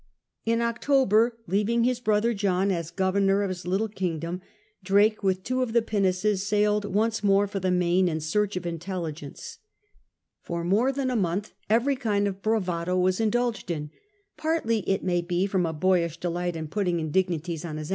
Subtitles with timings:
[0.45, 4.41] In October, leaving his brother John as governor of his little kingdom,
[4.83, 8.65] Drake with two of the pinnaces sailed once more for the Main in search of
[8.65, 9.59] intelligence.
[10.41, 11.05] For D 34 SIR FRANCIS DRAKE chap.
[11.05, 13.91] more than a month every kind of bravado was indulged in,
[14.37, 17.89] partly, it may be, from a boyish delight in putting indignities on his